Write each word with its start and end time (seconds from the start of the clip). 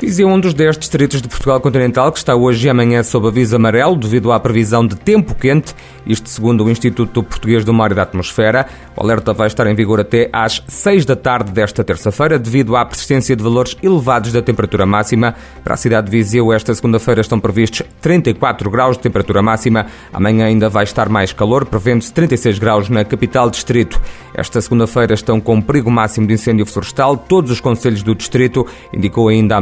Viseu 0.00 0.28
um 0.28 0.38
dos 0.38 0.52
10 0.52 0.76
distritos 0.76 1.22
de 1.22 1.28
Portugal 1.28 1.58
continental 1.58 2.12
que 2.12 2.18
está 2.18 2.34
hoje 2.34 2.66
e 2.66 2.70
amanhã 2.70 3.02
sob 3.02 3.28
aviso 3.28 3.56
amarelo 3.56 3.96
devido 3.96 4.30
à 4.30 4.38
previsão 4.38 4.86
de 4.86 4.94
tempo 4.94 5.34
quente, 5.34 5.74
isto 6.06 6.28
segundo 6.28 6.64
o 6.64 6.70
Instituto 6.70 7.22
Português 7.22 7.64
do 7.64 7.72
Mar 7.72 7.92
e 7.92 7.94
da 7.94 8.02
Atmosfera. 8.02 8.66
O 8.94 9.02
alerta 9.02 9.32
vai 9.32 9.46
estar 9.46 9.66
em 9.66 9.74
vigor 9.74 9.98
até 9.98 10.28
às 10.32 10.62
6 10.68 11.06
da 11.06 11.16
tarde 11.16 11.50
desta 11.50 11.82
terça-feira, 11.82 12.38
devido 12.38 12.76
à 12.76 12.84
persistência 12.84 13.34
de 13.34 13.42
valores 13.42 13.76
elevados 13.82 14.32
da 14.32 14.42
temperatura 14.42 14.84
máxima. 14.84 15.34
Para 15.64 15.74
a 15.74 15.76
cidade 15.78 16.10
de 16.10 16.16
Viseu, 16.16 16.52
esta 16.52 16.74
segunda-feira 16.74 17.22
estão 17.22 17.40
previstos 17.40 17.82
34 18.02 18.70
graus 18.70 18.96
de 18.96 19.02
temperatura 19.02 19.42
máxima. 19.42 19.86
Amanhã 20.12 20.44
ainda 20.44 20.68
vai 20.68 20.84
estar 20.84 21.08
mais 21.08 21.32
calor, 21.32 21.64
prevendo-se 21.64 22.12
36 22.12 22.58
graus 22.58 22.88
na 22.90 23.04
capital 23.04 23.48
distrito. 23.48 24.00
Esta 24.34 24.60
segunda-feira 24.60 25.14
estão 25.14 25.40
com 25.40 25.60
perigo 25.62 25.90
máximo 25.90 26.26
de 26.26 26.34
incêndio 26.34 26.66
florestal 26.66 27.16
todos 27.16 27.50
os 27.50 27.60
conselhos 27.60 28.02
do 28.02 28.14
distrito, 28.14 28.66
indicou 28.92 29.28
ainda 29.28 29.56
a 29.56 29.58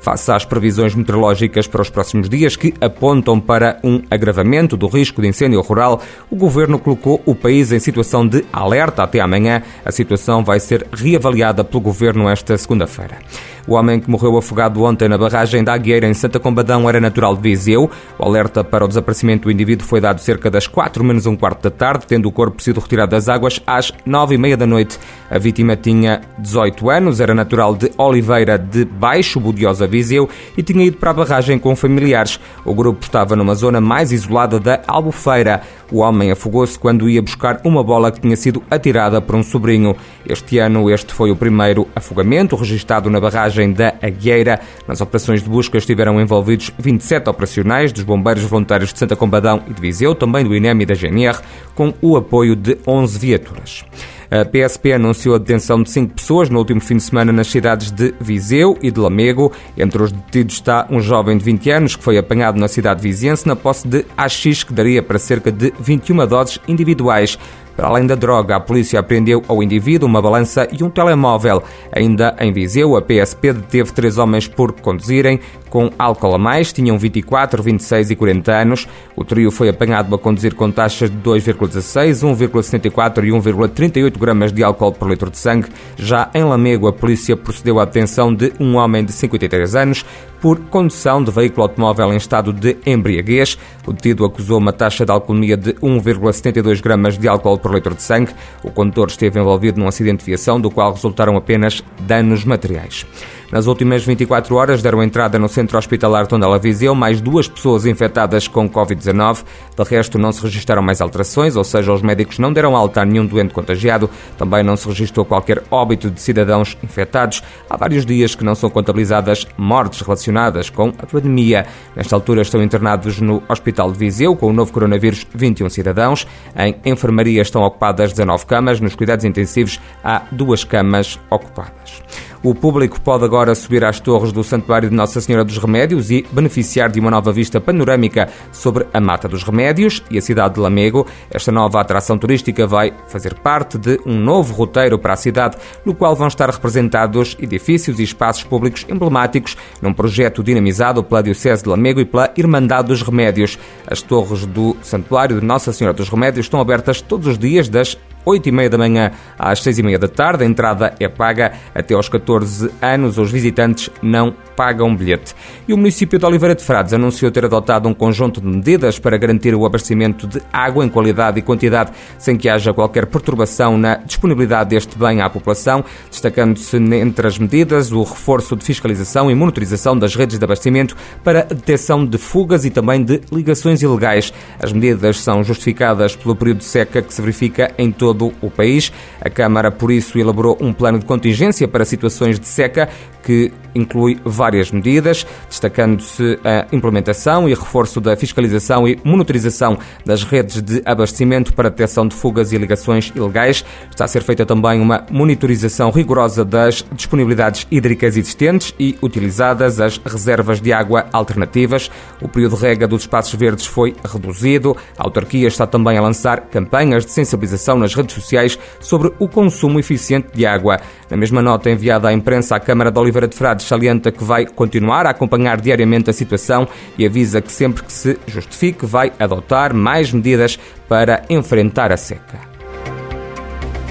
face 0.00 0.30
às 0.30 0.44
previsões 0.44 0.94
meteorológicas 0.94 1.66
para 1.66 1.82
os 1.82 1.90
próximos 1.90 2.28
dias 2.28 2.56
que 2.56 2.74
apontam 2.80 3.40
para 3.40 3.78
um 3.82 4.02
agravamento 4.10 4.76
do 4.76 4.86
risco 4.86 5.22
de 5.22 5.28
incêndio 5.28 5.60
rural. 5.60 6.00
O 6.30 6.36
governo 6.36 6.78
colocou 6.78 7.22
o 7.24 7.34
país 7.34 7.72
em 7.72 7.78
situação 7.78 8.26
de 8.26 8.44
alerta 8.52 9.02
até 9.02 9.20
amanhã. 9.20 9.62
A 9.84 9.90
situação 9.92 10.44
vai 10.44 10.60
ser 10.60 10.86
reavaliada 10.92 11.64
pelo 11.64 11.80
governo 11.80 12.28
esta 12.28 12.56
segunda-feira. 12.56 13.18
O 13.66 13.74
homem 13.74 13.98
que 13.98 14.10
morreu 14.10 14.36
afogado 14.36 14.82
ontem 14.82 15.08
na 15.08 15.16
barragem 15.16 15.64
da 15.64 15.72
Agueira, 15.72 16.06
em 16.06 16.12
Santa 16.12 16.38
Combadão, 16.38 16.86
era 16.86 17.00
natural 17.00 17.34
de 17.34 17.40
Viseu. 17.42 17.90
O 18.18 18.24
alerta 18.24 18.62
para 18.62 18.84
o 18.84 18.88
desaparecimento 18.88 19.44
do 19.44 19.50
indivíduo 19.50 19.86
foi 19.86 20.02
dado 20.02 20.20
cerca 20.20 20.50
das 20.50 20.66
4 20.66 21.02
menos 21.02 21.24
um 21.24 21.34
quarto 21.34 21.62
da 21.62 21.70
tarde, 21.70 22.06
tendo 22.06 22.28
o 22.28 22.32
corpo 22.32 22.62
sido 22.62 22.78
retirado 22.78 23.12
das 23.12 23.26
águas 23.26 23.62
às 23.66 23.90
9 24.04 24.34
e 24.34 24.38
meia 24.38 24.56
da 24.56 24.66
noite. 24.66 24.98
A 25.30 25.38
vítima 25.38 25.76
tinha 25.76 26.20
18 26.38 26.90
anos, 26.90 27.20
era 27.20 27.34
natural 27.34 27.74
de 27.74 27.90
Oliveira 27.96 28.58
de 28.58 28.84
Baixo, 28.84 29.23
Budiosa, 29.36 29.86
Viseu, 29.86 30.28
e 30.56 30.62
tinha 30.62 30.84
ido 30.84 30.96
para 30.96 31.10
a 31.10 31.14
barragem 31.14 31.58
com 31.58 31.74
familiares. 31.74 32.38
O 32.64 32.74
grupo 32.74 33.04
estava 33.04 33.34
numa 33.36 33.54
zona 33.54 33.80
mais 33.80 34.12
isolada 34.12 34.58
da 34.58 34.82
Albufeira. 34.86 35.62
O 35.90 35.98
homem 35.98 36.30
afogou-se 36.30 36.78
quando 36.78 37.08
ia 37.08 37.20
buscar 37.20 37.60
uma 37.64 37.82
bola 37.82 38.10
que 38.10 38.20
tinha 38.20 38.36
sido 38.36 38.62
atirada 38.70 39.20
por 39.20 39.34
um 39.34 39.42
sobrinho. 39.42 39.96
Este 40.26 40.58
ano, 40.58 40.90
este 40.90 41.12
foi 41.12 41.30
o 41.30 41.36
primeiro 41.36 41.86
afogamento 41.94 42.56
registado 42.56 43.10
na 43.10 43.20
barragem 43.20 43.72
da 43.72 43.94
Agueira. 44.02 44.60
Nas 44.88 45.00
operações 45.00 45.42
de 45.42 45.48
busca 45.48 45.78
estiveram 45.78 46.20
envolvidos 46.20 46.70
27 46.78 47.28
operacionais 47.28 47.92
dos 47.92 48.02
bombeiros 48.02 48.44
voluntários 48.44 48.92
de 48.92 48.98
Santa 48.98 49.16
Combadão 49.16 49.62
e 49.68 49.72
de 49.72 49.80
Viseu, 49.80 50.14
também 50.14 50.44
do 50.44 50.54
INEM 50.54 50.82
e 50.82 50.86
da 50.86 50.94
GNR, 50.94 51.38
com 51.74 51.92
o 52.00 52.16
apoio 52.16 52.56
de 52.56 52.78
11 52.86 53.18
viaturas. 53.18 53.84
A 54.30 54.44
PSP 54.44 54.92
anunciou 54.92 55.34
a 55.34 55.38
detenção 55.38 55.82
de 55.82 55.90
cinco 55.90 56.14
pessoas 56.14 56.48
no 56.48 56.58
último 56.58 56.80
fim 56.80 56.96
de 56.96 57.02
semana 57.02 57.32
nas 57.32 57.46
cidades 57.46 57.90
de 57.90 58.14
Viseu 58.20 58.76
e 58.82 58.90
de 58.90 58.98
Lamego. 58.98 59.52
Entre 59.76 60.02
os 60.02 60.10
detidos 60.10 60.54
está 60.54 60.86
um 60.90 61.00
jovem 61.00 61.36
de 61.36 61.44
20 61.44 61.70
anos 61.70 61.96
que 61.96 62.02
foi 62.02 62.18
apanhado 62.18 62.58
na 62.58 62.66
cidade 62.66 63.02
viziense 63.02 63.46
na 63.46 63.54
posse 63.54 63.86
de 63.86 64.04
AX 64.16 64.64
que 64.64 64.72
daria 64.72 65.02
para 65.02 65.18
cerca 65.18 65.52
de 65.52 65.72
21 65.78 66.26
doses 66.26 66.58
individuais. 66.66 67.38
Para 67.76 67.88
além 67.88 68.06
da 68.06 68.14
droga, 68.14 68.54
a 68.56 68.60
polícia 68.60 69.00
apreendeu 69.00 69.42
ao 69.48 69.62
indivíduo 69.62 70.08
uma 70.08 70.22
balança 70.22 70.68
e 70.70 70.82
um 70.84 70.90
telemóvel. 70.90 71.62
Ainda 71.92 72.36
em 72.38 72.52
Viseu, 72.52 72.96
a 72.96 73.02
PSP 73.02 73.52
deteve 73.52 73.92
três 73.92 74.16
homens 74.16 74.46
por 74.46 74.72
conduzirem 74.72 75.40
com 75.68 75.90
álcool 75.98 76.36
a 76.36 76.38
mais, 76.38 76.72
tinham 76.72 76.96
24, 76.96 77.60
26 77.60 78.10
e 78.12 78.16
40 78.16 78.52
anos. 78.52 78.88
O 79.16 79.24
trio 79.24 79.50
foi 79.50 79.68
apanhado 79.68 80.14
a 80.14 80.18
conduzir 80.18 80.54
com 80.54 80.70
taxas 80.70 81.10
de 81.10 81.16
2,16, 81.16 82.22
1,74 82.22 83.24
e 83.24 83.30
1,38 83.30 84.16
gramas 84.16 84.52
de 84.52 84.62
álcool 84.62 84.92
por 84.92 85.10
litro 85.10 85.28
de 85.28 85.38
sangue. 85.38 85.66
Já 85.96 86.30
em 86.32 86.44
Lamego, 86.44 86.86
a 86.86 86.92
polícia 86.92 87.36
procedeu 87.36 87.80
à 87.80 87.84
detenção 87.84 88.32
de 88.32 88.52
um 88.60 88.76
homem 88.76 89.04
de 89.04 89.10
53 89.10 89.74
anos 89.74 90.06
por 90.44 90.60
condução 90.66 91.24
de 91.24 91.30
veículo 91.30 91.62
automóvel 91.62 92.12
em 92.12 92.18
estado 92.18 92.52
de 92.52 92.76
embriaguez. 92.84 93.56
O 93.86 93.94
detido 93.94 94.26
acusou 94.26 94.58
uma 94.58 94.74
taxa 94.74 95.02
de 95.06 95.10
alcoolemia 95.10 95.56
de 95.56 95.72
1,72 95.72 96.82
gramas 96.82 97.16
de 97.16 97.26
álcool 97.26 97.56
por 97.56 97.72
litro 97.72 97.94
de 97.94 98.02
sangue. 98.02 98.34
O 98.62 98.70
condutor 98.70 99.08
esteve 99.08 99.40
envolvido 99.40 99.80
num 99.80 99.88
acidente 99.88 100.18
de 100.18 100.26
viação, 100.26 100.60
do 100.60 100.70
qual 100.70 100.92
resultaram 100.92 101.34
apenas 101.34 101.82
danos 102.00 102.44
materiais. 102.44 103.06
Nas 103.50 103.66
últimas 103.66 104.04
24 104.04 104.54
horas 104.56 104.82
deram 104.82 105.02
entrada 105.02 105.38
no 105.38 105.48
centro 105.48 105.78
hospitalar 105.78 106.26
Tondela 106.26 106.58
Viseu 106.58 106.94
mais 106.94 107.20
duas 107.20 107.46
pessoas 107.46 107.86
infectadas 107.86 108.48
com 108.48 108.68
Covid-19. 108.68 109.44
De 109.76 109.84
resto, 109.84 110.18
não 110.18 110.32
se 110.32 110.42
registaram 110.42 110.82
mais 110.82 111.00
alterações, 111.00 111.54
ou 111.54 111.62
seja, 111.62 111.92
os 111.92 112.02
médicos 112.02 112.38
não 112.38 112.52
deram 112.52 112.76
alta 112.76 113.02
a 113.02 113.04
nenhum 113.04 113.24
doente 113.24 113.54
contagiado. 113.54 114.10
Também 114.36 114.62
não 114.62 114.76
se 114.76 114.88
registrou 114.88 115.24
qualquer 115.24 115.62
óbito 115.70 116.10
de 116.10 116.20
cidadãos 116.20 116.76
infectados. 116.82 117.42
Há 117.70 117.76
vários 117.76 118.04
dias 118.04 118.34
que 118.34 118.44
não 118.44 118.54
são 118.54 118.68
contabilizadas 118.68 119.46
mortes 119.56 120.00
relacionadas 120.00 120.33
com 120.70 120.88
a 120.98 121.06
pandemia. 121.06 121.66
Nesta 121.94 122.16
altura 122.16 122.42
estão 122.42 122.62
internados 122.62 123.20
no 123.20 123.42
Hospital 123.48 123.92
de 123.92 123.98
Viseu 123.98 124.36
com 124.36 124.46
o 124.46 124.52
novo 124.52 124.72
coronavírus 124.72 125.26
21 125.34 125.68
cidadãos. 125.68 126.26
Em 126.56 126.76
enfermaria 126.84 127.42
estão 127.42 127.62
ocupadas 127.62 128.12
19 128.12 128.46
camas. 128.46 128.80
Nos 128.80 128.94
cuidados 128.94 129.24
intensivos 129.24 129.80
há 130.02 130.22
duas 130.30 130.64
camas 130.64 131.18
ocupadas. 131.30 132.02
O 132.44 132.54
público 132.54 133.00
pode 133.00 133.24
agora 133.24 133.54
subir 133.54 133.82
às 133.86 133.98
torres 133.98 134.30
do 134.30 134.44
Santuário 134.44 134.90
de 134.90 134.94
Nossa 134.94 135.18
Senhora 135.18 135.42
dos 135.42 135.56
Remédios 135.56 136.10
e 136.10 136.26
beneficiar 136.30 136.90
de 136.90 137.00
uma 137.00 137.10
nova 137.10 137.32
vista 137.32 137.58
panorâmica 137.58 138.28
sobre 138.52 138.86
a 138.92 139.00
Mata 139.00 139.26
dos 139.26 139.42
Remédios 139.42 140.02
e 140.10 140.18
a 140.18 140.20
cidade 140.20 140.56
de 140.56 140.60
Lamego. 140.60 141.06
Esta 141.30 141.50
nova 141.50 141.80
atração 141.80 142.18
turística 142.18 142.66
vai 142.66 142.92
fazer 143.08 143.32
parte 143.36 143.78
de 143.78 143.98
um 144.04 144.18
novo 144.18 144.52
roteiro 144.52 144.98
para 144.98 145.14
a 145.14 145.16
cidade, 145.16 145.56
no 145.86 145.94
qual 145.94 146.14
vão 146.14 146.28
estar 146.28 146.50
representados 146.50 147.34
edifícios 147.40 147.98
e 147.98 148.02
espaços 148.02 148.44
públicos 148.44 148.84
emblemáticos 148.90 149.56
num 149.80 149.94
projeto 149.94 150.42
dinamizado 150.42 151.02
pela 151.02 151.22
Diocese 151.22 151.62
de 151.62 151.70
Lamego 151.70 152.00
e 152.00 152.04
pela 152.04 152.30
Irmandade 152.36 152.88
dos 152.88 153.00
Remédios. 153.00 153.58
As 153.86 154.02
torres 154.02 154.44
do 154.44 154.76
Santuário 154.82 155.40
de 155.40 155.46
Nossa 155.46 155.72
Senhora 155.72 155.96
dos 155.96 156.10
Remédios 156.10 156.44
estão 156.44 156.60
abertas 156.60 157.00
todos 157.00 157.26
os 157.26 157.38
dias 157.38 157.70
das 157.70 157.96
8 158.24 158.48
e 158.48 158.52
meia 158.52 158.70
da 158.70 158.78
manhã 158.78 159.10
às 159.38 159.62
6 159.62 159.78
e 159.78 159.82
meia 159.82 159.98
da 159.98 160.08
tarde. 160.08 160.44
A 160.44 160.46
entrada 160.46 160.94
é 160.98 161.08
paga 161.08 161.52
até 161.74 161.94
aos 161.94 162.08
14 162.08 162.70
anos. 162.80 163.18
Os 163.18 163.30
visitantes 163.30 163.90
não 164.02 164.34
pagam 164.56 164.94
bilhete. 164.94 165.34
E 165.66 165.72
o 165.72 165.76
município 165.76 166.18
de 166.18 166.24
Oliveira 166.24 166.54
de 166.54 166.62
Frades 166.62 166.92
anunciou 166.92 167.30
ter 167.30 167.44
adotado 167.44 167.88
um 167.88 167.94
conjunto 167.94 168.40
de 168.40 168.46
medidas 168.46 168.98
para 168.98 169.16
garantir 169.16 169.54
o 169.54 169.66
abastecimento 169.66 170.26
de 170.26 170.40
água 170.52 170.84
em 170.84 170.88
qualidade 170.88 171.38
e 171.38 171.42
quantidade 171.42 171.90
sem 172.18 172.36
que 172.36 172.48
haja 172.48 172.72
qualquer 172.72 173.06
perturbação 173.06 173.76
na 173.76 173.96
disponibilidade 173.96 174.70
deste 174.70 174.96
bem 174.96 175.20
à 175.20 175.28
população, 175.28 175.84
destacando-se 176.10 176.76
entre 176.76 177.26
as 177.26 177.38
medidas 177.38 177.92
o 177.92 178.02
reforço 178.02 178.56
de 178.56 178.64
fiscalização 178.64 179.30
e 179.30 179.34
monitorização 179.34 179.98
das 179.98 180.14
redes 180.14 180.38
de 180.38 180.44
abastecimento 180.44 180.96
para 181.22 181.40
a 181.40 181.54
detecção 181.54 182.04
de 182.04 182.18
fugas 182.18 182.64
e 182.64 182.70
também 182.70 183.02
de 183.02 183.20
ligações 183.32 183.82
ilegais. 183.82 184.32
As 184.62 184.72
medidas 184.72 185.20
são 185.20 185.42
justificadas 185.42 186.14
pelo 186.14 186.36
período 186.36 186.58
de 186.58 186.64
seca 186.64 187.02
que 187.02 187.12
se 187.12 187.20
verifica 187.20 187.72
em 187.76 187.90
todo 187.90 188.13
todo 188.14 188.32
o 188.40 188.50
país. 188.50 188.92
A 189.20 189.28
Câmara, 189.28 189.70
por 189.70 189.90
isso, 189.90 190.18
elaborou 190.18 190.56
um 190.60 190.72
plano 190.72 190.98
de 190.98 191.04
contingência 191.04 191.66
para 191.66 191.84
situações 191.84 192.38
de 192.38 192.46
seca 192.46 192.88
que 193.24 193.52
inclui 193.74 194.18
várias 194.24 194.70
medidas, 194.70 195.26
destacando-se 195.48 196.38
a 196.44 196.66
implementação 196.72 197.48
e 197.48 197.54
reforço 197.54 198.00
da 198.00 198.16
fiscalização 198.16 198.86
e 198.86 198.98
monitorização 199.02 199.78
das 200.04 200.22
redes 200.22 200.62
de 200.62 200.82
abastecimento 200.84 201.52
para 201.52 201.68
detecção 201.68 202.06
de 202.06 202.14
fugas 202.14 202.52
e 202.52 202.58
ligações 202.58 203.12
ilegais. 203.14 203.64
Está 203.90 204.04
a 204.04 204.08
ser 204.08 204.22
feita 204.22 204.46
também 204.46 204.80
uma 204.80 205.04
monitorização 205.10 205.90
rigorosa 205.90 206.44
das 206.44 206.84
disponibilidades 206.92 207.66
hídricas 207.70 208.16
existentes 208.16 208.74
e 208.78 208.96
utilizadas 209.02 209.80
as 209.80 209.98
reservas 209.98 210.60
de 210.60 210.72
água 210.72 211.06
alternativas. 211.12 211.90
O 212.20 212.28
período 212.28 212.56
de 212.56 212.62
rega 212.62 212.86
dos 212.86 213.02
espaços 213.02 213.34
verdes 213.34 213.66
foi 213.66 213.94
reduzido. 214.04 214.76
A 214.96 215.04
autarquia 215.04 215.48
está 215.48 215.66
também 215.66 215.98
a 215.98 216.02
lançar 216.02 216.42
campanhas 216.42 217.04
de 217.04 217.12
sensibilização 217.12 217.76
nas 217.78 217.94
redes 217.94 218.14
sociais 218.14 218.58
sobre 218.80 219.12
o 219.18 219.28
consumo 219.28 219.80
eficiente 219.80 220.28
de 220.32 220.46
água. 220.46 220.78
Na 221.10 221.16
mesma 221.16 221.42
nota 221.42 221.70
enviada 221.70 222.08
à 222.08 222.12
imprensa, 222.12 222.56
a 222.56 222.60
Câmara 222.60 222.90
de 222.90 222.98
Oliveira 223.14 223.28
de 223.28 223.36
Frades 223.36 223.66
salienta 223.66 224.10
que 224.10 224.24
vai 224.24 224.44
continuar 224.44 225.06
a 225.06 225.10
acompanhar 225.10 225.60
diariamente 225.60 226.10
a 226.10 226.12
situação 226.12 226.66
e 226.98 227.06
avisa 227.06 227.40
que 227.40 227.52
sempre 227.52 227.84
que 227.84 227.92
se 227.92 228.18
justifique 228.26 228.84
vai 228.84 229.12
adotar 229.20 229.72
mais 229.72 230.12
medidas 230.12 230.58
para 230.88 231.22
enfrentar 231.30 231.92
a 231.92 231.96
seca. 231.96 232.40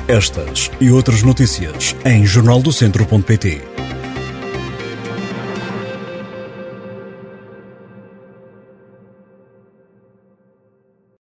Estas 0.07 0.69
e 0.81 0.91
outras 0.91 1.23
notícias 1.23 1.95
em 2.05 2.25
jornaldocentro.pt 2.25 3.72